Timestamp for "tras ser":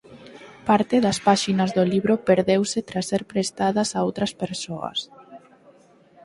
2.89-3.23